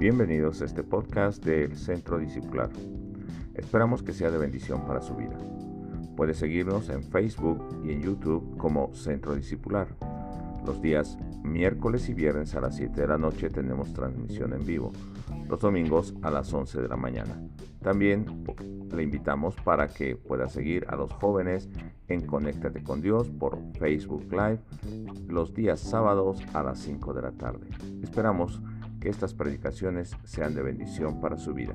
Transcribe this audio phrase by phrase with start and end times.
[0.00, 2.70] Bienvenidos a este podcast del Centro Discipular.
[3.52, 5.36] Esperamos que sea de bendición para su vida.
[6.16, 9.88] Puede seguirnos en Facebook y en YouTube como Centro Discipular.
[10.64, 14.90] Los días miércoles y viernes a las 7 de la noche tenemos transmisión en vivo.
[15.50, 17.38] Los domingos a las 11 de la mañana.
[17.82, 18.24] También
[18.90, 21.68] le invitamos para que pueda seguir a los jóvenes
[22.08, 24.60] en Conéctate con Dios por Facebook Live
[25.28, 27.68] los días sábados a las 5 de la tarde.
[28.02, 28.62] Esperamos
[29.00, 31.74] que estas predicaciones sean de bendición para su vida.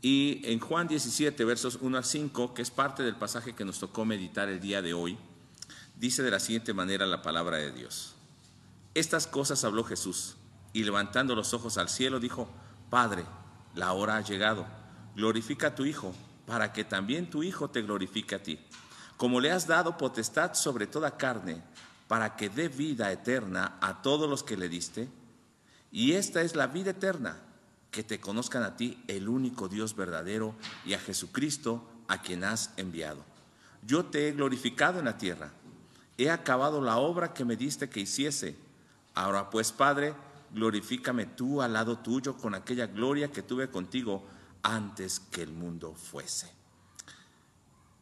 [0.00, 3.78] Y en Juan 17, versos 1 a 5, que es parte del pasaje que nos
[3.78, 5.16] tocó meditar el día de hoy,
[5.96, 8.14] dice de la siguiente manera la palabra de Dios.
[8.94, 10.36] Estas cosas habló Jesús
[10.72, 12.48] y levantando los ojos al cielo dijo,
[12.90, 13.24] Padre,
[13.74, 14.66] la hora ha llegado,
[15.14, 16.12] glorifica a tu Hijo,
[16.46, 18.58] para que también tu Hijo te glorifique a ti,
[19.16, 21.62] como le has dado potestad sobre toda carne,
[22.12, 25.08] para que dé vida eterna a todos los que le diste.
[25.90, 27.38] Y esta es la vida eterna,
[27.90, 32.74] que te conozcan a ti, el único Dios verdadero, y a Jesucristo, a quien has
[32.76, 33.24] enviado.
[33.86, 35.52] Yo te he glorificado en la tierra,
[36.18, 38.58] he acabado la obra que me diste que hiciese.
[39.14, 40.12] Ahora pues, Padre,
[40.52, 44.22] glorifícame tú al lado tuyo con aquella gloria que tuve contigo
[44.62, 46.52] antes que el mundo fuese.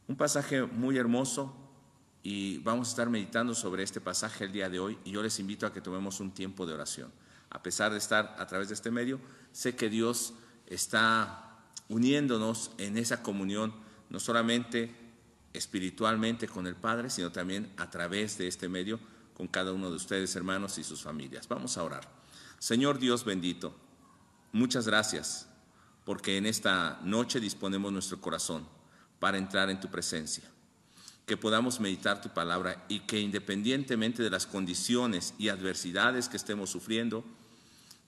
[0.09, 1.60] Un pasaje muy hermoso
[2.23, 5.39] y vamos a estar meditando sobre este pasaje el día de hoy y yo les
[5.39, 7.11] invito a que tomemos un tiempo de oración.
[7.49, 9.21] A pesar de estar a través de este medio,
[9.53, 10.35] sé que Dios
[10.67, 13.75] está uniéndonos en esa comunión,
[14.09, 14.95] no solamente
[15.53, 19.01] espiritualmente con el Padre, sino también a través de este medio
[19.35, 21.49] con cada uno de ustedes, hermanos y sus familias.
[21.49, 22.07] Vamos a orar.
[22.59, 23.75] Señor Dios bendito,
[24.53, 25.49] muchas gracias
[26.05, 28.69] porque en esta noche disponemos nuestro corazón
[29.19, 30.45] para entrar en tu presencia.
[31.31, 36.71] Que podamos meditar tu palabra y que independientemente de las condiciones y adversidades que estemos
[36.71, 37.23] sufriendo,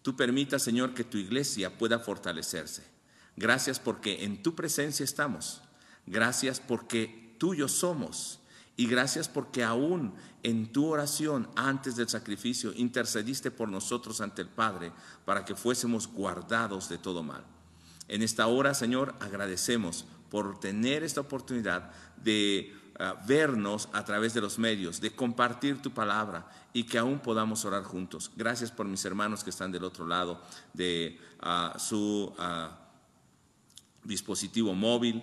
[0.03, 2.83] tú permitas, Señor, que tu iglesia pueda fortalecerse.
[3.37, 5.61] Gracias porque en tu presencia estamos.
[6.05, 8.41] Gracias porque tuyos somos.
[8.77, 14.49] Y gracias porque aún en tu oración antes del sacrificio intercediste por nosotros ante el
[14.49, 14.91] Padre
[15.25, 17.45] para que fuésemos guardados de todo mal.
[18.09, 24.41] En esta hora, Señor, agradecemos por tener esta oportunidad de ah, vernos a través de
[24.41, 28.31] los medios, de compartir tu palabra y que aún podamos orar juntos.
[28.37, 30.41] Gracias por mis hermanos que están del otro lado
[30.73, 32.79] de ah, su ah,
[34.05, 35.23] dispositivo móvil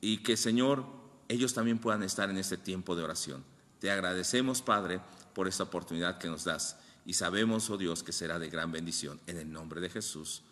[0.00, 0.84] y que, Señor,
[1.28, 3.44] ellos también puedan estar en este tiempo de oración.
[3.80, 5.00] Te agradecemos, Padre,
[5.34, 9.20] por esta oportunidad que nos das y sabemos, oh Dios, que será de gran bendición.
[9.26, 10.42] En el nombre de Jesús.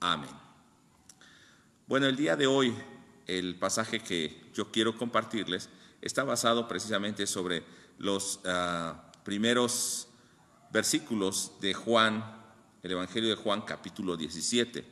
[0.00, 0.30] Amén.
[1.86, 2.74] Bueno, el día de hoy,
[3.26, 5.68] el pasaje que yo quiero compartirles
[6.02, 7.64] está basado precisamente sobre
[7.98, 10.08] los ah, primeros
[10.70, 12.22] versículos de Juan,
[12.82, 14.84] el Evangelio de Juan capítulo 17.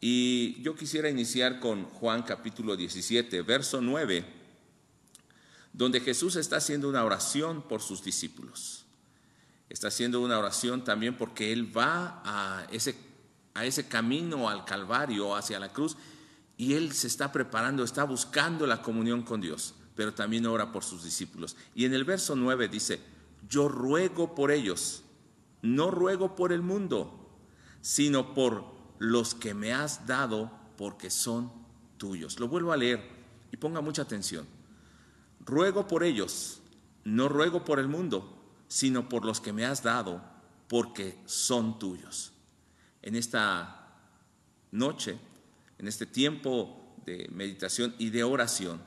[0.00, 4.38] Y yo quisiera iniciar con Juan capítulo 17, verso 9
[5.78, 8.84] donde Jesús está haciendo una oración por sus discípulos.
[9.68, 12.96] Está haciendo una oración también porque Él va a ese,
[13.54, 15.96] a ese camino al Calvario, hacia la cruz,
[16.56, 20.84] y Él se está preparando, está buscando la comunión con Dios, pero también ora por
[20.84, 21.56] sus discípulos.
[21.74, 23.00] Y en el verso 9 dice,
[23.48, 25.02] yo ruego por ellos,
[25.60, 27.36] no ruego por el mundo,
[27.80, 28.64] sino por
[29.00, 31.50] los que me has dado porque son
[31.96, 32.38] tuyos.
[32.38, 33.02] Lo vuelvo a leer
[33.50, 34.46] y ponga mucha atención.
[35.44, 36.62] Ruego por ellos,
[37.02, 40.22] no ruego por el mundo, sino por los que me has dado,
[40.68, 42.30] porque son tuyos.
[43.02, 43.96] En esta
[44.70, 45.18] noche,
[45.76, 48.80] en este tiempo de meditación y de oración,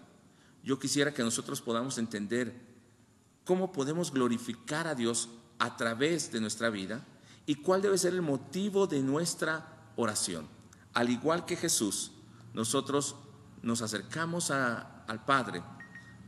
[0.63, 2.53] yo quisiera que nosotros podamos entender
[3.45, 5.29] cómo podemos glorificar a Dios
[5.59, 7.05] a través de nuestra vida
[7.45, 10.47] y cuál debe ser el motivo de nuestra oración.
[10.93, 12.11] Al igual que Jesús,
[12.53, 13.15] nosotros
[13.61, 15.63] nos acercamos al Padre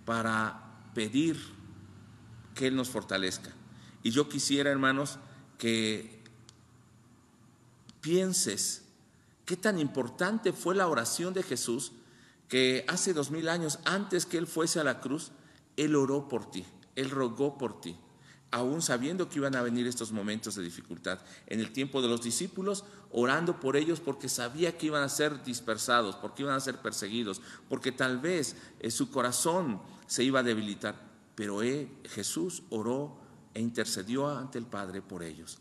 [0.05, 1.39] para pedir
[2.55, 3.51] que Él nos fortalezca.
[4.01, 5.17] Y yo quisiera, hermanos,
[5.57, 6.21] que
[8.01, 8.83] pienses
[9.45, 11.93] qué tan importante fue la oración de Jesús
[12.47, 15.31] que hace dos mil años, antes que Él fuese a la cruz,
[15.77, 17.97] Él oró por ti, Él rogó por ti
[18.53, 21.17] aún sabiendo que iban a venir estos momentos de dificultad.
[21.47, 25.43] En el tiempo de los discípulos, orando por ellos porque sabía que iban a ser
[25.43, 30.43] dispersados, porque iban a ser perseguidos, porque tal vez eh, su corazón se iba a
[30.43, 31.01] debilitar.
[31.33, 33.17] Pero eh, Jesús oró
[33.55, 35.57] e intercedió ante el Padre por ellos.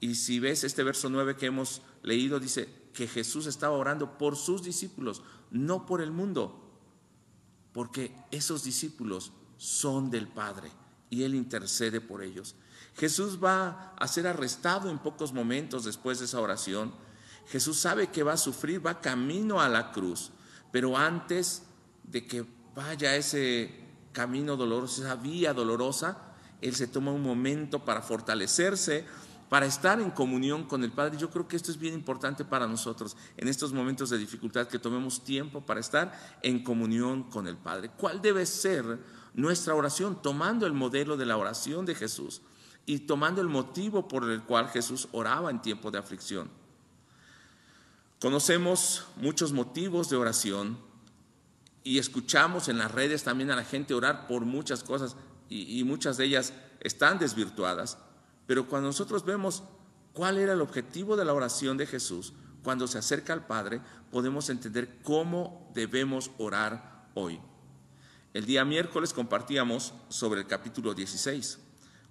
[0.00, 4.36] Y si ves este verso 9 que hemos leído, dice que Jesús estaba orando por
[4.36, 5.22] sus discípulos,
[5.52, 6.58] no por el mundo,
[7.72, 10.72] porque esos discípulos son del Padre
[11.10, 12.56] y Él intercede por ellos.
[12.96, 16.92] Jesús va a ser arrestado en pocos momentos después de esa oración.
[17.48, 20.30] Jesús sabe que va a sufrir, va camino a la cruz,
[20.70, 21.62] pero antes
[22.04, 22.44] de que
[22.74, 23.82] vaya ese
[24.12, 26.18] camino doloroso, esa vía dolorosa,
[26.60, 29.06] Él se toma un momento para fortalecerse,
[29.52, 31.18] para estar en comunión con el Padre.
[31.18, 34.78] Yo creo que esto es bien importante para nosotros en estos momentos de dificultad, que
[34.78, 37.90] tomemos tiempo para estar en comunión con el Padre.
[37.90, 38.98] ¿Cuál debe ser
[39.34, 40.22] nuestra oración?
[40.22, 42.40] Tomando el modelo de la oración de Jesús
[42.86, 46.48] y tomando el motivo por el cual Jesús oraba en tiempo de aflicción.
[48.22, 50.78] Conocemos muchos motivos de oración
[51.84, 55.14] y escuchamos en las redes también a la gente orar por muchas cosas
[55.50, 57.98] y, y muchas de ellas están desvirtuadas.
[58.52, 59.62] Pero cuando nosotros vemos
[60.12, 64.50] cuál era el objetivo de la oración de Jesús, cuando se acerca al Padre, podemos
[64.50, 67.40] entender cómo debemos orar hoy.
[68.34, 71.60] El día miércoles compartíamos sobre el capítulo 16,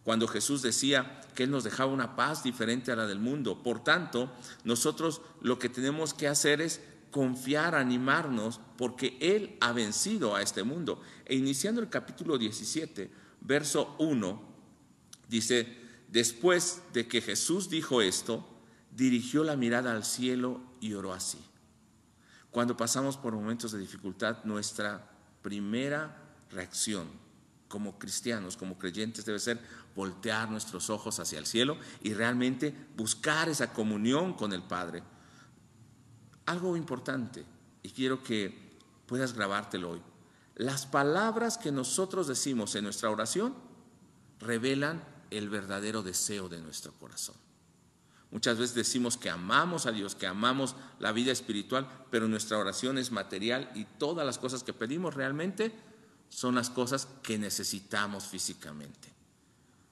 [0.04, 3.62] cuando Jesús decía que Él nos dejaba una paz diferente a la del mundo.
[3.62, 4.32] Por tanto,
[4.64, 10.64] nosotros lo que tenemos que hacer es confiar, animarnos, porque Él ha vencido a este
[10.64, 11.04] mundo.
[11.24, 13.12] E iniciando el capítulo 17,
[13.42, 14.42] verso 1,
[15.30, 15.81] dice,
[16.12, 18.46] Después de que Jesús dijo esto,
[18.92, 21.40] dirigió la mirada al cielo y oró así.
[22.52, 25.10] Cuando pasamos por momentos de dificultad, nuestra
[25.42, 26.18] primera
[26.52, 27.08] reacción
[27.70, 29.58] como cristianos, como creyentes, debe ser
[29.96, 35.04] voltear nuestros ojos hacia el cielo y realmente buscar esa comunión con el Padre.
[36.46, 37.46] Algo importante,
[37.84, 40.02] y quiero que puedas grabártelo hoy.
[40.56, 43.56] Las palabras que nosotros decimos en nuestra oración
[44.42, 47.36] revelan el verdadero deseo de nuestro corazón.
[48.32, 52.98] Muchas veces decimos que amamos a Dios, que amamos la vida espiritual, pero nuestra oración
[52.98, 55.74] es material y todas las cosas que pedimos realmente
[56.30, 59.10] son las cosas que necesitamos físicamente.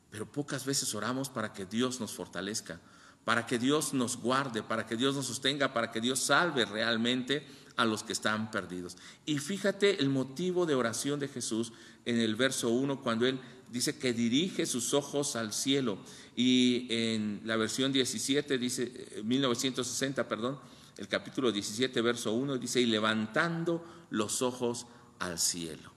[0.10, 2.80] Pero pocas veces oramos para que Dios nos fortalezca,
[3.26, 7.46] para que Dios nos guarde, para que Dios nos sostenga, para que Dios salve realmente
[7.76, 8.98] a los que están perdidos.
[9.26, 11.74] Y fíjate el motivo de oración de Jesús
[12.06, 13.40] en el verso 1, cuando Él
[13.72, 16.00] dice que dirige sus ojos al cielo.
[16.36, 20.60] Y en la versión 17 dice, 1960, eh, perdón,
[20.98, 24.88] el capítulo 17, verso 1, dice, y levantando los ojos
[25.20, 25.92] al cielo.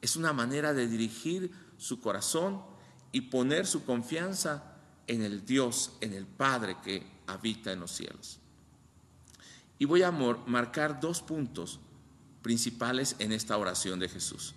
[0.00, 2.62] Es una manera de dirigir su corazón
[3.12, 4.76] y poner su confianza
[5.06, 8.38] en el Dios, en el Padre que habita en los cielos.
[9.78, 11.80] Y voy a marcar dos puntos
[12.42, 14.54] principales en esta oración de Jesús.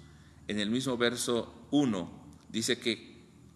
[0.48, 2.19] En el mismo verso 1
[2.50, 3.10] dice que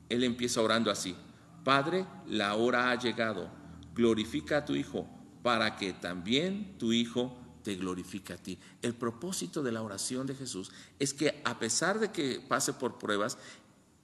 [0.09, 1.15] él empieza orando así,
[1.63, 3.49] Padre, la hora ha llegado,
[3.95, 5.07] glorifica a tu Hijo,
[5.41, 8.59] para que también tu Hijo te glorifique a ti.
[8.81, 12.97] El propósito de la oración de Jesús es que a pesar de que pase por
[12.97, 13.37] pruebas,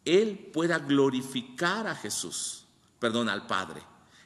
[0.06, 2.66] Él pueda glorificar a Jesús,
[3.00, 3.82] perdón, al Padre.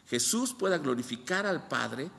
[0.08, 2.12] Jesús pueda glorificar al Padre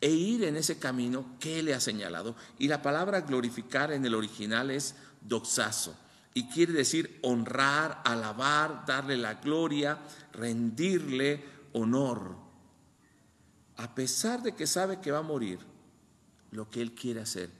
[0.00, 2.36] e ir en ese camino que le ha señalado.
[2.58, 5.96] Y la palabra glorificar en el original es doxazo
[6.34, 9.98] y quiere decir honrar, alabar, darle la gloria,
[10.32, 12.36] rendirle honor.
[13.76, 15.58] A pesar de que sabe que va a morir,
[16.52, 17.50] lo que Él quiere hacer,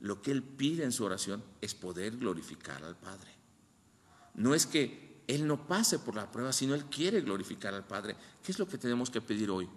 [0.00, 3.32] lo que Él pide en su oración es poder glorificar al Padre.
[4.34, 8.16] No es que Él no pase por la prueba, sino Él quiere glorificar al Padre.
[8.42, 9.68] ¿Qué es lo que tenemos que pedir hoy?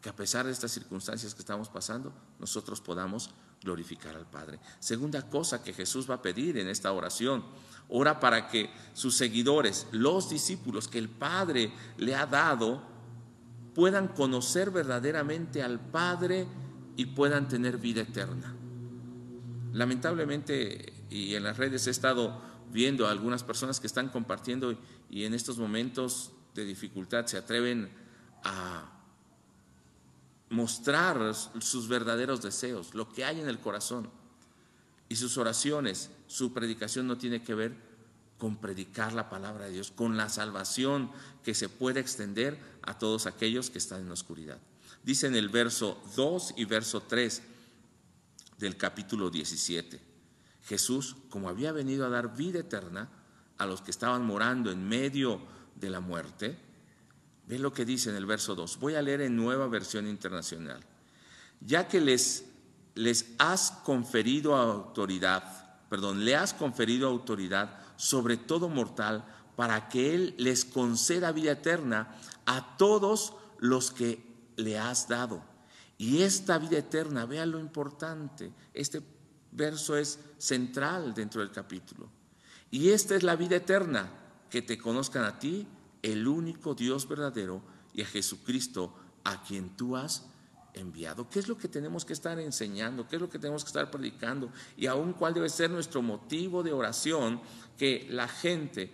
[0.00, 3.30] Que a pesar de estas circunstancias que estamos pasando, nosotros podamos
[3.66, 4.60] glorificar al Padre.
[4.78, 7.44] Segunda cosa que Jesús va a pedir en esta oración,
[7.88, 12.80] ora para que sus seguidores, los discípulos que el Padre le ha dado,
[13.74, 16.46] puedan conocer verdaderamente al Padre
[16.96, 18.54] y puedan tener vida eterna.
[19.72, 22.40] Lamentablemente, y en las redes he estado
[22.72, 24.78] viendo a algunas personas que están compartiendo
[25.10, 27.90] y en estos momentos de dificultad se atreven
[28.44, 28.95] a
[30.50, 34.10] mostrar sus verdaderos deseos, lo que hay en el corazón.
[35.08, 37.76] Y sus oraciones, su predicación no tiene que ver
[38.38, 41.10] con predicar la palabra de Dios, con la salvación
[41.42, 44.58] que se puede extender a todos aquellos que están en la oscuridad.
[45.02, 47.42] Dice en el verso 2 y verso 3
[48.58, 50.00] del capítulo 17,
[50.64, 53.08] Jesús, como había venido a dar vida eterna
[53.58, 55.40] a los que estaban morando en medio
[55.76, 56.58] de la muerte,
[57.46, 58.78] Ve lo que dice en el verso 2.
[58.78, 60.80] Voy a leer en nueva versión internacional.
[61.60, 62.44] Ya que les,
[62.94, 69.24] les has conferido autoridad, perdón, le has conferido autoridad sobre todo mortal
[69.54, 74.22] para que Él les conceda vida eterna a todos los que
[74.56, 75.42] le has dado.
[75.98, 79.02] Y esta vida eterna, vea lo importante, este
[79.52, 82.10] verso es central dentro del capítulo.
[82.70, 84.10] Y esta es la vida eterna,
[84.50, 85.66] que te conozcan a ti,
[86.12, 88.94] el único Dios verdadero, y a Jesucristo,
[89.24, 90.26] a quien tú has
[90.74, 91.28] enviado.
[91.28, 93.08] ¿Qué es lo que tenemos que estar enseñando?
[93.08, 94.50] ¿Qué es lo que tenemos que estar predicando?
[94.76, 97.40] Y aún cuál debe ser nuestro motivo de oración,
[97.76, 98.92] que la gente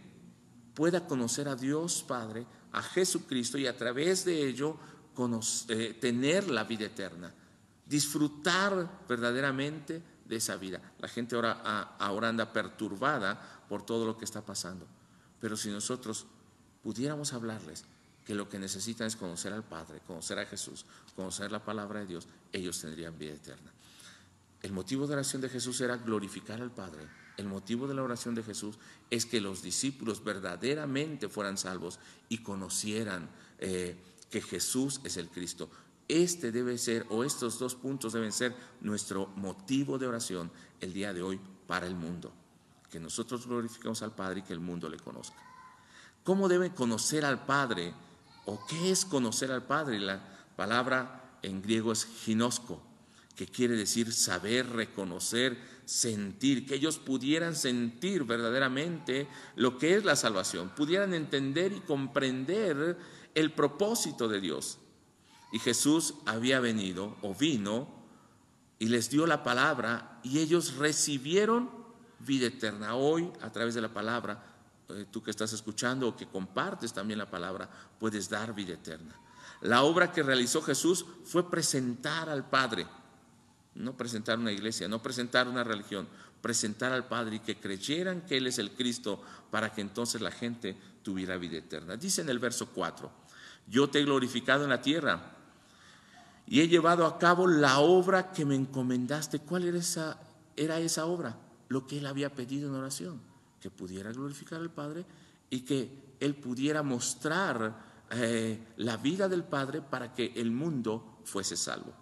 [0.75, 4.79] pueda conocer a Dios Padre, a Jesucristo y a través de ello
[5.69, 7.35] eh, tener la vida eterna,
[7.85, 10.81] disfrutar verdaderamente de esa vida.
[10.99, 11.53] La gente ahora,
[11.99, 14.87] ahora anda perturbada por todo lo que está pasando.
[15.41, 16.27] Pero si nosotros
[16.83, 17.85] pudiéramos hablarles
[18.25, 20.87] que lo que necesitan es conocer al Padre, conocer a Jesús,
[21.17, 23.73] conocer la palabra de Dios, ellos tendrían vida eterna.
[24.63, 27.09] El motivo de la oración de Jesús era glorificar al Padre.
[27.37, 28.79] El motivo de la oración de Jesús
[29.11, 31.99] es que los discípulos verdaderamente fueran salvos
[32.29, 33.97] y conocieran eh,
[34.31, 35.69] que Jesús es el Cristo.
[36.07, 41.13] Este debe ser, o estos dos puntos deben ser nuestro motivo de oración el día
[41.13, 42.33] de hoy para el mundo.
[42.91, 45.52] Que nosotros glorifiquemos al Padre y que el mundo le conozca.
[46.25, 47.95] ¿Cómo debe conocer al Padre?
[48.45, 49.99] ¿O qué es conocer al Padre?
[49.99, 50.23] La
[50.57, 52.81] palabra en griego es ginosco,
[53.35, 59.27] que quiere decir saber, reconocer, sentir, que ellos pudieran sentir verdaderamente
[59.57, 62.97] lo que es la salvación, pudieran entender y comprender
[63.35, 64.79] el propósito de Dios.
[65.53, 67.89] Y Jesús había venido o vino
[68.79, 71.71] y les dio la palabra y ellos recibieron
[72.21, 72.95] vida eterna.
[72.95, 74.52] Hoy, a través de la palabra,
[75.11, 77.69] tú que estás escuchando o que compartes también la palabra,
[77.99, 79.15] puedes dar vida eterna.
[79.63, 82.87] La obra que realizó Jesús fue presentar al Padre,
[83.75, 86.09] no presentar una iglesia, no presentar una religión,
[86.41, 90.33] presentar al Padre y que creyeran que Él es el Cristo para que entonces la
[90.33, 91.97] gente tuviera vida eterna.
[91.97, 93.11] Dice en el verso 4,
[93.69, 95.37] yo te he glorificado en la tierra
[96.47, 99.39] y he llevado a cabo la obra que me encomendaste.
[99.39, 100.19] ¿Cuál era esa,
[100.57, 101.37] era esa obra?
[101.69, 103.23] Lo que él había pedido en oración,
[103.63, 105.07] que pudiera glorificar al Padre
[105.49, 111.57] y que él pudiera mostrar eh, la vida del Padre para que el mundo fuese
[111.57, 111.95] salvo.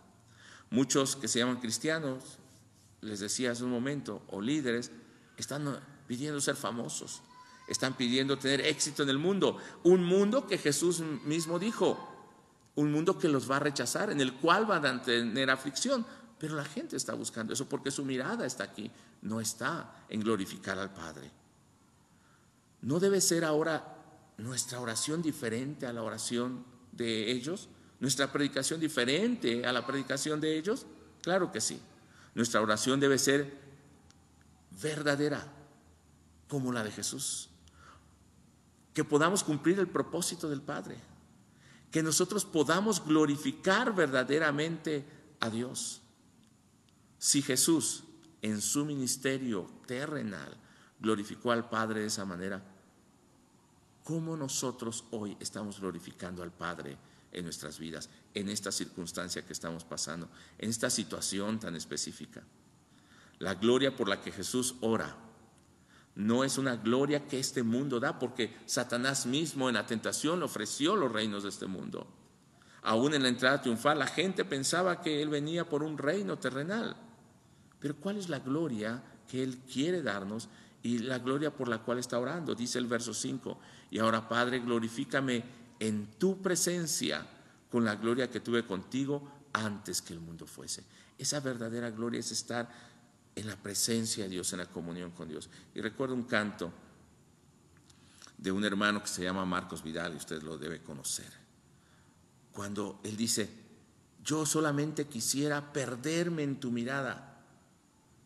[0.70, 2.38] Muchos que se llaman cristianos,
[3.02, 4.90] les decía hace un momento, o líderes,
[5.36, 7.22] están pidiendo ser famosos,
[7.68, 12.10] están pidiendo tener éxito en el mundo, un mundo que Jesús mismo dijo,
[12.76, 16.06] un mundo que los va a rechazar, en el cual van a tener aflicción.
[16.38, 18.90] Pero la gente está buscando eso porque su mirada está aquí,
[19.22, 21.39] no está en glorificar al Padre.
[22.82, 23.96] ¿No debe ser ahora
[24.38, 27.68] nuestra oración diferente a la oración de ellos?
[27.98, 30.86] ¿Nuestra predicación diferente a la predicación de ellos?
[31.22, 31.80] Claro que sí.
[32.34, 33.58] Nuestra oración debe ser
[34.82, 35.46] verdadera,
[36.48, 37.50] como la de Jesús.
[38.94, 40.96] Que podamos cumplir el propósito del Padre
[41.90, 45.04] que nosotros podamos glorificar verdaderamente
[45.40, 46.00] a Dios.
[47.18, 48.04] Si Jesús
[48.42, 50.56] en su ministerio terrenal
[51.00, 52.62] glorificó al Padre de esa manera,
[54.10, 56.96] ¿cómo nosotros hoy estamos glorificando al Padre
[57.30, 62.42] en nuestras vidas, en esta circunstancia que estamos pasando, en esta situación tan específica?
[63.38, 65.16] La gloria por la que Jesús ora
[66.16, 70.96] no es una gloria que este mundo da, porque Satanás mismo en la tentación ofreció
[70.96, 72.08] los reinos de este mundo.
[72.82, 76.96] Aún en la entrada triunfal la gente pensaba que él venía por un reino terrenal.
[77.78, 80.48] Pero ¿cuál es la gloria que él quiere darnos
[80.82, 82.54] y la gloria por la cual está orando?
[82.54, 83.58] Dice el verso 5,
[83.90, 85.42] y ahora Padre, glorifícame
[85.78, 87.26] en tu presencia
[87.70, 90.84] con la gloria que tuve contigo antes que el mundo fuese.
[91.18, 92.68] Esa verdadera gloria es estar
[93.34, 95.48] en la presencia de Dios, en la comunión con Dios.
[95.74, 96.72] Y recuerdo un canto
[98.36, 101.30] de un hermano que se llama Marcos Vidal, y usted lo debe conocer,
[102.52, 103.48] cuando él dice,
[104.24, 107.29] yo solamente quisiera perderme en tu mirada,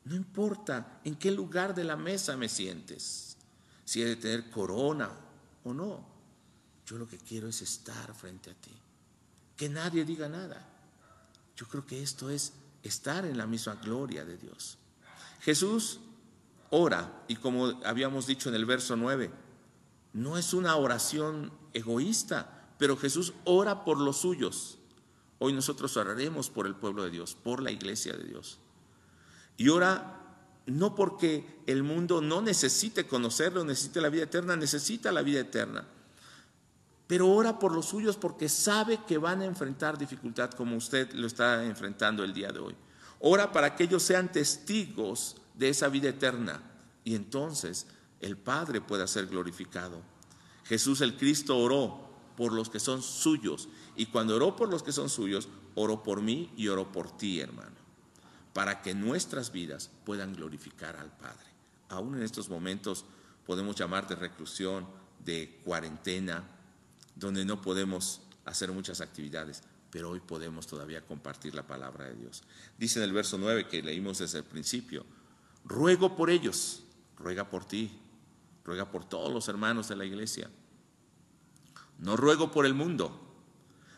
[0.04, 3.36] no importa en qué lugar de la mesa me sientes,
[3.84, 5.10] si he de tener corona
[5.64, 6.04] o no,
[6.86, 8.72] yo lo que quiero es estar frente a ti,
[9.56, 10.68] que nadie diga nada.
[11.56, 14.76] Yo creo que esto es estar en la misma gloria de Dios.
[15.40, 16.00] Jesús
[16.70, 19.30] ora, y como habíamos dicho en el verso 9,
[20.12, 24.78] no es una oración egoísta, pero Jesús ora por los suyos.
[25.38, 28.58] Hoy nosotros oraremos por el pueblo de Dios, por la iglesia de Dios.
[29.56, 30.20] Y ora
[30.66, 35.84] no porque el mundo no necesite conocerlo, necesite la vida eterna, necesita la vida eterna.
[37.06, 41.26] Pero ora por los suyos porque sabe que van a enfrentar dificultad como usted lo
[41.26, 42.74] está enfrentando el día de hoy.
[43.20, 46.62] Ora para que ellos sean testigos de esa vida eterna
[47.04, 47.86] y entonces
[48.20, 50.00] el Padre pueda ser glorificado.
[50.64, 54.92] Jesús el Cristo oró por los que son suyos y cuando oró por los que
[54.92, 57.76] son suyos, oró por mí y oró por ti, hermano,
[58.54, 61.44] para que nuestras vidas puedan glorificar al Padre.
[61.90, 63.04] Aún en estos momentos
[63.44, 64.86] podemos llamar de reclusión,
[65.22, 66.44] de cuarentena,
[67.16, 72.44] donde no podemos hacer muchas actividades, pero hoy podemos todavía compartir la palabra de Dios.
[72.78, 75.04] Dice en el verso 9 que leímos desde el principio,
[75.64, 76.84] ruego por ellos,
[77.16, 78.00] ruega por ti,
[78.64, 80.48] ruega por todos los hermanos de la iglesia.
[81.98, 83.20] No ruego por el mundo,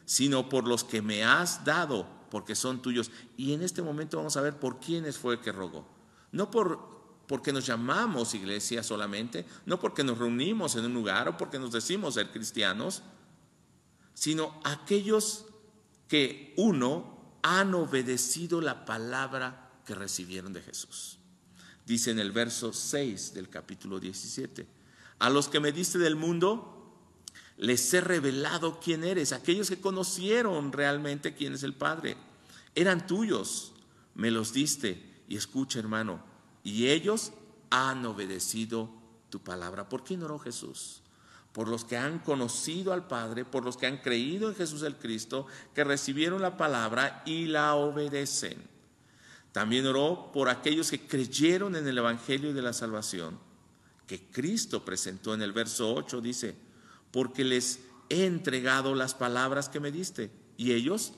[0.07, 3.11] sino por los que me has dado, porque son tuyos.
[3.37, 5.87] Y en este momento vamos a ver por quiénes fue que rogó.
[6.33, 11.37] No por porque nos llamamos iglesia solamente, no porque nos reunimos en un lugar o
[11.37, 13.03] porque nos decimos ser cristianos,
[14.15, 15.47] sino aquellos
[16.09, 21.19] que uno han obedecido la palabra que recibieron de Jesús.
[21.85, 24.67] Dice en el verso 6 del capítulo 17,
[25.19, 26.76] a los que me diste del mundo,
[27.59, 32.17] les he revelado quién eres, aquellos que conocieron realmente quién es el Padre,
[32.75, 33.73] eran tuyos,
[34.15, 35.15] me los diste.
[35.29, 36.23] Y escucha hermano,
[36.63, 37.33] y ellos
[37.71, 38.91] han obedecido
[39.29, 39.89] tu palabra.
[39.89, 41.03] ¿Por quién oró Jesús?
[41.53, 44.97] Por los que han conocido al Padre, por los que han creído en Jesús el
[44.97, 48.63] Cristo, que recibieron la palabra y la obedecen.
[49.51, 53.39] También oró por aquellos que creyeron en el Evangelio de la salvación,
[54.07, 56.66] que Cristo presentó en el verso 8, dice,
[57.17, 57.81] porque les
[58.11, 61.15] he entregado las palabras que me diste, y ellos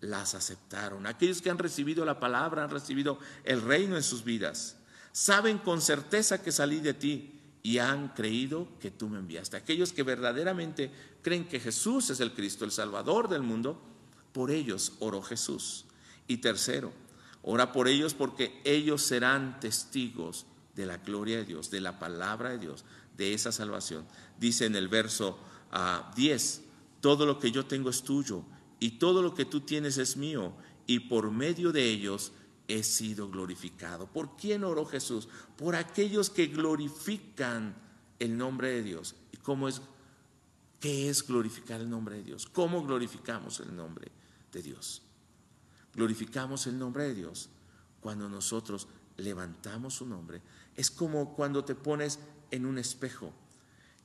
[0.00, 1.06] las aceptaron.
[1.06, 4.78] Aquellos que han recibido la palabra han recibido el reino en sus vidas
[5.12, 9.58] saben con certeza que salí de ti y han creído que tú me enviaste.
[9.58, 10.90] Aquellos que verdaderamente
[11.20, 13.78] creen que Jesús es el Cristo, el Salvador del mundo,
[14.32, 15.84] por ellos oró Jesús.
[16.26, 16.94] Y tercero,
[17.42, 22.48] ora por ellos porque ellos serán testigos de la gloria de Dios, de la palabra
[22.50, 24.06] de Dios, de esa salvación.
[24.38, 25.38] Dice en el verso
[26.16, 26.68] 10, ah,
[27.00, 28.44] todo lo que yo tengo es tuyo
[28.80, 30.54] y todo lo que tú tienes es mío
[30.86, 32.32] y por medio de ellos
[32.68, 34.06] he sido glorificado.
[34.06, 35.28] ¿Por quién oró Jesús?
[35.56, 37.74] Por aquellos que glorifican
[38.18, 39.14] el nombre de Dios.
[39.32, 39.82] ¿Y cómo es?
[40.80, 42.46] ¿Qué es glorificar el nombre de Dios?
[42.46, 44.10] ¿Cómo glorificamos el nombre
[44.52, 45.02] de Dios?
[45.94, 47.50] Glorificamos el nombre de Dios
[48.00, 50.42] cuando nosotros levantamos su nombre.
[50.74, 52.18] Es como cuando te pones
[52.52, 53.32] en un espejo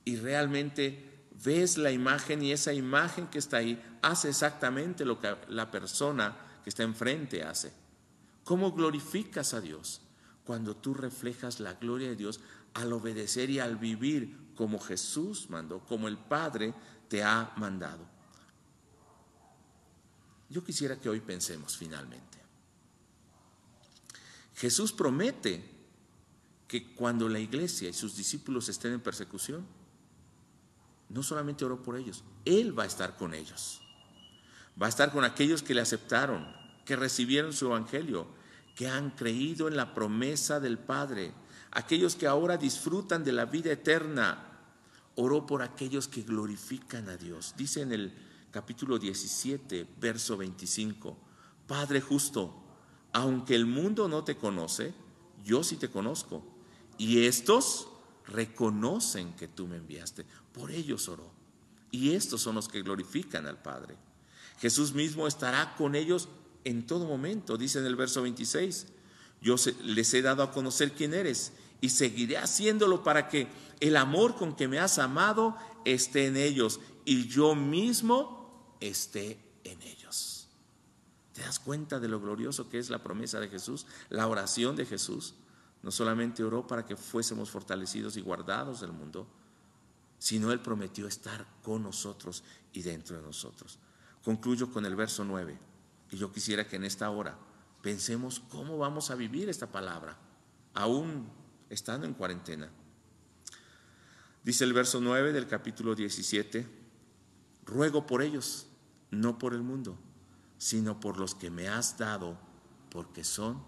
[0.04, 5.36] y realmente ves la imagen y esa imagen que está ahí hace exactamente lo que
[5.48, 7.72] la persona que está enfrente hace.
[8.42, 10.00] ¿Cómo glorificas a Dios?
[10.44, 12.40] Cuando tú reflejas la gloria de Dios
[12.74, 16.74] al obedecer y al vivir como Jesús mandó, como el Padre
[17.08, 18.04] te ha mandado.
[20.48, 22.38] Yo quisiera que hoy pensemos finalmente.
[24.54, 25.77] Jesús promete
[26.68, 29.66] que cuando la iglesia y sus discípulos estén en persecución,
[31.08, 33.80] no solamente oró por ellos, Él va a estar con ellos.
[34.80, 36.46] Va a estar con aquellos que le aceptaron,
[36.84, 38.28] que recibieron su evangelio,
[38.76, 41.32] que han creído en la promesa del Padre,
[41.70, 44.44] aquellos que ahora disfrutan de la vida eterna.
[45.16, 47.54] Oró por aquellos que glorifican a Dios.
[47.56, 48.12] Dice en el
[48.52, 51.16] capítulo 17, verso 25,
[51.66, 52.54] Padre justo,
[53.12, 54.94] aunque el mundo no te conoce,
[55.44, 56.57] yo sí te conozco.
[56.98, 57.88] Y estos
[58.26, 60.26] reconocen que tú me enviaste.
[60.52, 61.30] Por ellos oró.
[61.90, 63.96] Y estos son los que glorifican al Padre.
[64.60, 66.28] Jesús mismo estará con ellos
[66.64, 67.56] en todo momento.
[67.56, 68.86] Dice en el verso 26,
[69.40, 73.46] yo les he dado a conocer quién eres y seguiré haciéndolo para que
[73.80, 79.80] el amor con que me has amado esté en ellos y yo mismo esté en
[79.82, 80.48] ellos.
[81.32, 84.86] ¿Te das cuenta de lo glorioso que es la promesa de Jesús, la oración de
[84.86, 85.34] Jesús?
[85.82, 89.26] No solamente oró para que fuésemos fortalecidos y guardados del mundo,
[90.18, 93.78] sino Él prometió estar con nosotros y dentro de nosotros.
[94.24, 95.58] Concluyo con el verso 9.
[96.10, 97.38] Y yo quisiera que en esta hora
[97.82, 100.16] pensemos cómo vamos a vivir esta palabra,
[100.74, 101.28] aún
[101.70, 102.68] estando en cuarentena.
[104.42, 106.66] Dice el verso 9 del capítulo 17,
[107.66, 108.66] ruego por ellos,
[109.10, 109.98] no por el mundo,
[110.56, 112.38] sino por los que me has dado,
[112.90, 113.62] porque son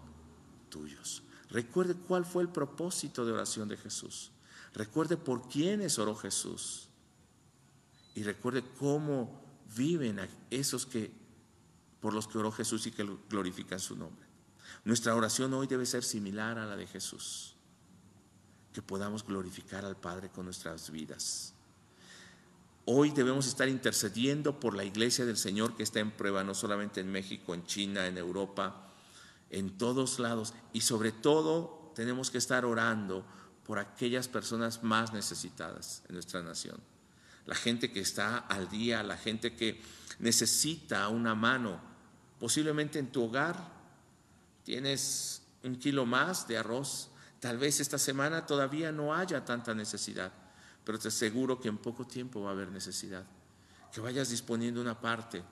[0.69, 1.23] tuyos.
[1.51, 4.31] Recuerde cuál fue el propósito de oración de Jesús.
[4.73, 6.87] Recuerde por quiénes oró Jesús.
[8.15, 9.41] Y recuerde cómo
[9.75, 11.11] viven esos que
[11.99, 14.25] por los que oró Jesús y que glorifican su nombre.
[14.83, 17.55] Nuestra oración hoy debe ser similar a la de Jesús,
[18.73, 21.53] que podamos glorificar al Padre con nuestras vidas.
[22.85, 26.99] Hoy debemos estar intercediendo por la iglesia del Señor que está en prueba, no solamente
[26.99, 28.90] en México, en China, en Europa,
[29.51, 30.53] en todos lados.
[30.73, 33.23] Y sobre todo tenemos que estar orando
[33.65, 36.79] por aquellas personas más necesitadas en nuestra nación.
[37.45, 39.79] La gente que está al día, la gente que
[40.19, 41.91] necesita una mano
[42.41, 43.55] Posiblemente en tu hogar
[44.63, 47.11] tienes un kilo más de arroz.
[47.39, 50.33] Tal vez esta semana todavía no haya tanta necesidad.
[50.83, 53.23] pero te aseguro que en poco tiempo va a haber necesidad.
[53.93, 55.43] Que vayas disponiendo una parte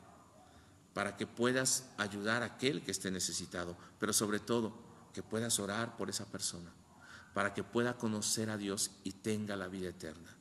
[1.00, 4.74] para que puedas ayudar a aquel que esté necesitado, pero sobre todo
[5.14, 6.70] que puedas orar por esa persona,
[7.34, 10.36] para que pueda conocer a Dios y tenga la vida eterna.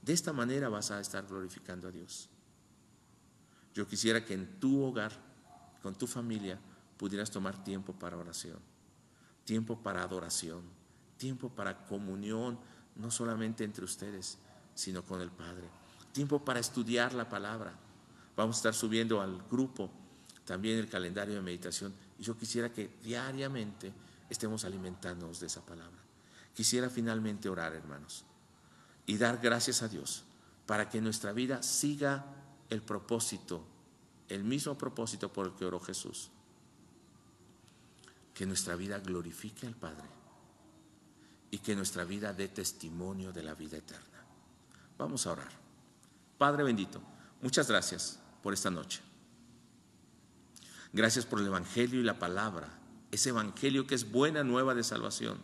[0.00, 2.30] De esta manera vas a estar glorificando a Dios.
[3.74, 5.12] Yo quisiera que en tu hogar,
[5.82, 6.58] con tu familia,
[6.96, 8.58] pudieras tomar tiempo para oración,
[9.44, 10.62] tiempo para adoración,
[11.18, 12.58] tiempo para comunión,
[12.96, 14.38] no solamente entre ustedes,
[14.74, 15.68] sino con el Padre,
[16.12, 17.74] tiempo para estudiar la palabra.
[18.36, 19.90] Vamos a estar subiendo al grupo
[20.44, 23.92] también el calendario de meditación y yo quisiera que diariamente
[24.28, 25.98] estemos alimentándonos de esa palabra.
[26.54, 28.24] Quisiera finalmente orar, hermanos,
[29.06, 30.24] y dar gracias a Dios
[30.66, 32.24] para que nuestra vida siga
[32.68, 33.64] el propósito,
[34.28, 36.30] el mismo propósito por el que oró Jesús.
[38.34, 40.08] Que nuestra vida glorifique al Padre
[41.50, 44.24] y que nuestra vida dé testimonio de la vida eterna.
[44.96, 45.50] Vamos a orar.
[46.38, 47.00] Padre bendito,
[47.42, 49.00] muchas gracias por esta noche.
[50.92, 52.68] Gracias por el Evangelio y la palabra,
[53.12, 55.38] ese Evangelio que es buena nueva de salvación.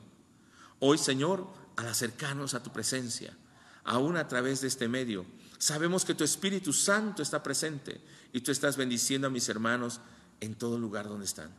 [0.80, 3.36] Hoy, Señor, al acercarnos a tu presencia,
[3.84, 5.24] aún a través de este medio,
[5.58, 8.00] sabemos que tu Espíritu Santo está presente
[8.32, 10.00] y tú estás bendiciendo a mis hermanos
[10.40, 11.50] en todo lugar donde están.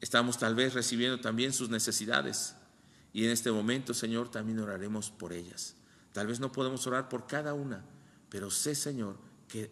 [0.00, 2.54] Estamos tal vez recibiendo también sus necesidades
[3.12, 5.76] y en este momento, Señor, también oraremos por ellas.
[6.12, 7.84] Tal vez no podemos orar por cada una,
[8.28, 9.16] pero sé, Señor,
[9.54, 9.70] que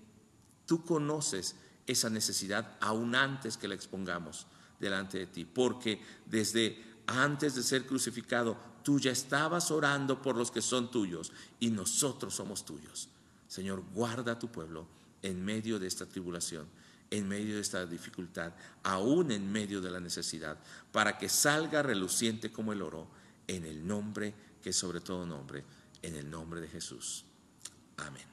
[0.65, 1.57] tú conoces
[1.89, 4.47] esa necesidad aún antes que la expongamos
[4.79, 10.53] delante de ti, porque desde antes de ser crucificado, tú ya estabas orando por los
[10.53, 13.09] que son tuyos y nosotros somos tuyos.
[13.49, 14.87] Señor, guarda a tu pueblo
[15.21, 16.69] en medio de esta tribulación,
[17.11, 18.53] en medio de esta dificultad,
[18.85, 20.61] aún en medio de la necesidad,
[20.93, 23.09] para que salga reluciente como el oro,
[23.49, 25.65] en el nombre que es sobre todo nombre,
[26.03, 27.25] en el nombre de Jesús.
[27.97, 28.32] Amén.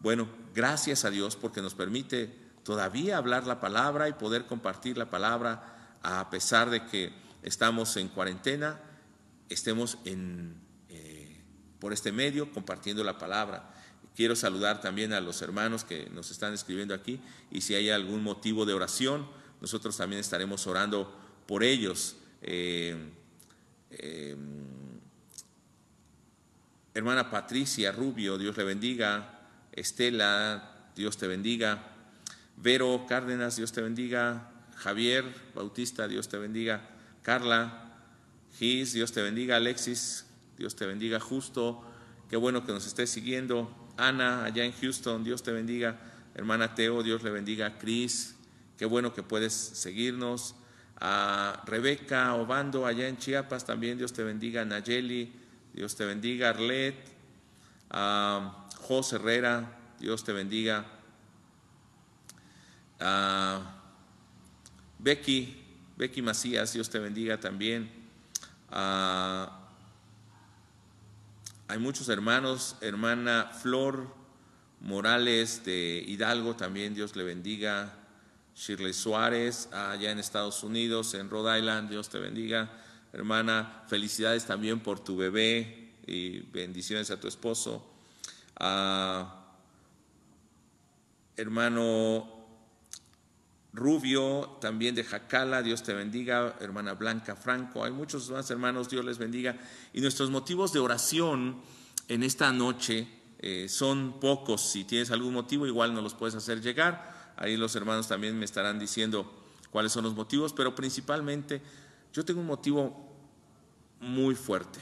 [0.00, 5.08] Bueno, gracias a Dios porque nos permite todavía hablar la palabra y poder compartir la
[5.08, 8.80] palabra a pesar de que estamos en cuarentena,
[9.48, 11.40] estemos en, eh,
[11.78, 13.72] por este medio compartiendo la palabra.
[14.14, 18.22] Quiero saludar también a los hermanos que nos están escribiendo aquí y si hay algún
[18.22, 19.28] motivo de oración,
[19.60, 21.14] nosotros también estaremos orando
[21.46, 22.16] por ellos.
[22.42, 22.96] Eh,
[23.90, 24.36] eh,
[26.94, 29.35] hermana Patricia Rubio, Dios le bendiga.
[29.76, 31.82] Estela, Dios te bendiga.
[32.56, 34.50] Vero Cárdenas, Dios te bendiga.
[34.76, 36.80] Javier Bautista, Dios te bendiga.
[37.22, 37.86] Carla
[38.58, 39.56] Gis, Dios te bendiga.
[39.56, 40.24] Alexis,
[40.56, 41.20] Dios te bendiga.
[41.20, 41.84] Justo,
[42.30, 43.70] qué bueno que nos estés siguiendo.
[43.98, 45.98] Ana, allá en Houston, Dios te bendiga.
[46.34, 47.76] Hermana Teo, Dios le bendiga.
[47.78, 48.34] Cris,
[48.78, 50.54] qué bueno que puedes seguirnos.
[50.98, 54.64] A Rebeca Obando, allá en Chiapas, también Dios te bendiga.
[54.64, 55.30] Nayeli,
[55.74, 56.48] Dios te bendiga.
[56.50, 56.96] Arlet,
[57.90, 60.86] a José Herrera, Dios te bendiga.
[65.00, 65.60] Becky,
[65.96, 67.90] Becky Macías, Dios te bendiga también.
[68.70, 69.48] hay
[71.80, 74.06] muchos hermanos, hermana Flor
[74.80, 77.92] Morales de Hidalgo, también Dios le bendiga.
[78.54, 82.70] Shirley Suárez, allá en Estados Unidos, en Rhode Island, Dios te bendiga.
[83.12, 87.95] Hermana, felicidades también por tu bebé y bendiciones a tu esposo
[91.36, 92.36] hermano
[93.76, 99.04] Rubio, también de Jacala, Dios te bendiga, hermana Blanca Franco, hay muchos más hermanos, Dios
[99.04, 99.58] les bendiga.
[99.92, 101.60] Y nuestros motivos de oración
[102.08, 103.06] en esta noche
[103.38, 107.76] eh, son pocos, si tienes algún motivo igual nos los puedes hacer llegar, ahí los
[107.76, 109.30] hermanos también me estarán diciendo
[109.70, 111.60] cuáles son los motivos, pero principalmente
[112.14, 113.14] yo tengo un motivo
[114.00, 114.80] muy fuerte,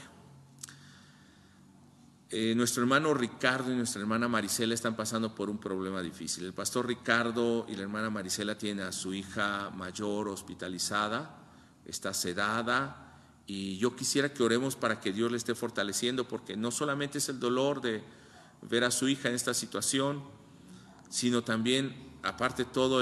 [2.37, 6.43] eh, nuestro hermano Ricardo y nuestra hermana Marisela están pasando por un problema difícil.
[6.43, 11.33] El pastor Ricardo y la hermana Marisela tienen a su hija mayor hospitalizada,
[11.85, 16.71] está sedada, y yo quisiera que oremos para que Dios le esté fortaleciendo, porque no
[16.71, 18.03] solamente es el dolor de
[18.63, 20.21] ver a su hija en esta situación,
[21.09, 23.01] sino también, aparte, todo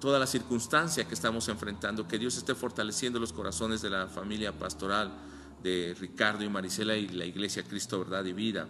[0.00, 4.58] toda la circunstancia que estamos enfrentando, que Dios esté fortaleciendo los corazones de la familia
[4.58, 5.27] pastoral
[5.62, 8.68] de Ricardo y Marisela y la Iglesia Cristo, Verdad y Vida.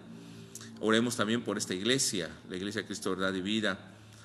[0.81, 3.79] Oremos también por esta iglesia, la Iglesia Cristo, Verdad y Vida.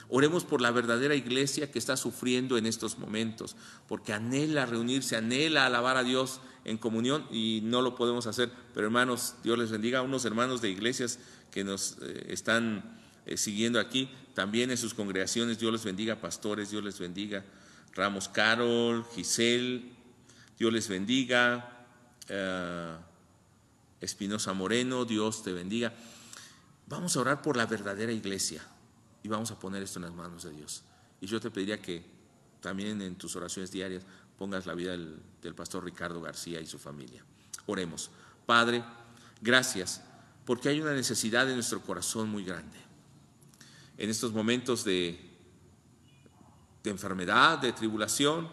[0.09, 3.55] Oremos por la verdadera iglesia que está sufriendo en estos momentos,
[3.87, 8.51] porque anhela reunirse, anhela alabar a Dios en comunión y no lo podemos hacer.
[8.75, 11.17] Pero hermanos, Dios les bendiga a unos hermanos de iglesias
[11.49, 16.69] que nos eh, están eh, siguiendo aquí, también en sus congregaciones, Dios les bendiga, pastores,
[16.69, 17.43] Dios les bendiga.
[17.95, 19.83] Ramos Carol, Giselle,
[20.59, 21.72] Dios les bendiga.
[22.29, 22.97] Eh,
[24.01, 25.93] Espinosa Moreno, Dios te bendiga.
[26.87, 28.61] Vamos a orar por la verdadera iglesia
[29.23, 30.83] y vamos a poner esto en las manos de Dios.
[31.21, 32.03] Y yo te pediría que
[32.59, 34.03] también en tus oraciones diarias
[34.37, 37.23] pongas la vida del, pastor Ricardo García y su familia.
[37.65, 38.11] Oremos.
[38.45, 38.83] Padre,
[39.41, 40.01] gracias
[40.45, 42.77] porque hay una necesidad en nuestro corazón muy grande.
[43.97, 45.17] En estos momentos de
[46.83, 48.49] enfermedad, de tribulación,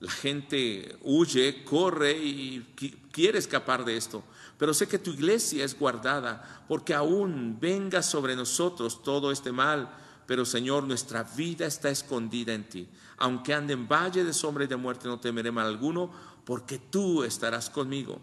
[0.00, 2.66] la gente huye, corre y
[3.12, 4.24] quiere escapar de esto.
[4.58, 9.94] Pero sé que tu iglesia es guardada porque aún venga sobre nosotros todo este mal.
[10.26, 12.88] Pero Señor, nuestra vida está escondida en ti.
[13.18, 16.10] Aunque ande en valle de sombra y de muerte, no temeré mal alguno,
[16.46, 18.20] porque tú estarás conmigo.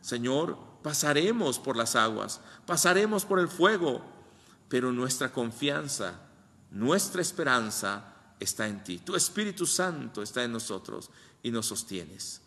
[0.00, 4.02] Señor, pasaremos por las aguas, pasaremos por el fuego,
[4.68, 6.20] pero nuestra confianza,
[6.70, 8.98] nuestra esperanza está en ti.
[8.98, 11.10] Tu Espíritu Santo está en nosotros
[11.42, 12.40] y nos sostienes.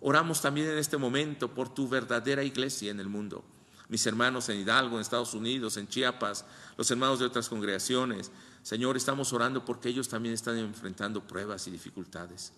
[0.00, 3.44] Oramos también en este momento por tu verdadera iglesia en el mundo.
[3.88, 6.44] Mis hermanos en Hidalgo, en Estados Unidos, en Chiapas,
[6.76, 8.30] los hermanos de otras congregaciones.
[8.62, 12.52] Señor, estamos orando porque ellos también están enfrentando pruebas y dificultades.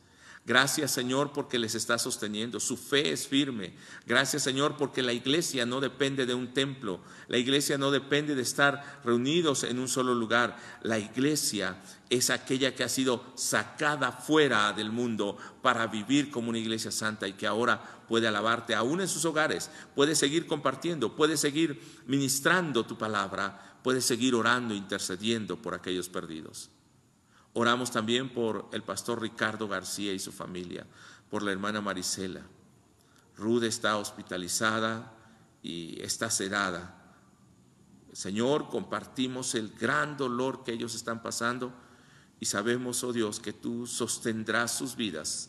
[0.47, 2.61] Gracias Señor porque les está sosteniendo.
[2.61, 3.75] Su fe es firme.
[4.07, 7.01] Gracias Señor porque la iglesia no depende de un templo.
[7.27, 10.57] La iglesia no depende de estar reunidos en un solo lugar.
[10.83, 16.59] La iglesia es aquella que ha sido sacada fuera del mundo para vivir como una
[16.59, 19.69] iglesia santa y que ahora puede alabarte aún en sus hogares.
[19.97, 26.71] Puede seguir compartiendo, puede seguir ministrando tu palabra, puede seguir orando, intercediendo por aquellos perdidos.
[27.59, 30.87] Oramos también por el pastor Ricardo García y su familia,
[31.31, 32.43] por la hermana Marisela.
[33.39, 35.15] Ruth está hospitalizada
[35.63, 37.17] y está sedada.
[38.13, 41.73] Señor, compartimos el gran dolor que ellos están pasando
[42.41, 45.49] y sabemos, oh Dios, que tú sostendrás sus vidas,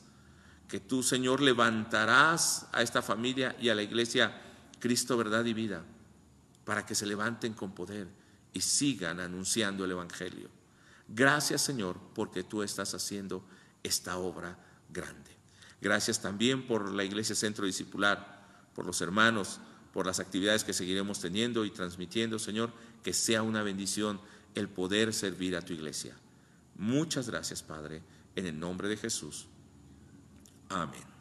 [0.70, 4.42] que tú, Señor, levantarás a esta familia y a la iglesia
[4.80, 5.84] Cristo, verdad y vida,
[6.64, 8.08] para que se levanten con poder
[8.54, 10.57] y sigan anunciando el Evangelio.
[11.08, 13.44] Gracias Señor porque tú estás haciendo
[13.84, 14.58] esta obra
[14.90, 15.32] grande.
[15.82, 19.60] Gracias también por la Iglesia Centro Discipular, por los hermanos,
[19.94, 22.72] por las actividades que seguiremos teniendo y transmitiendo, Señor,
[23.04, 24.20] que sea una bendición
[24.56, 26.16] el poder servir a tu iglesia.
[26.76, 28.02] Muchas gracias, Padre,
[28.36, 29.48] en el nombre de Jesús.
[30.70, 31.17] Amén.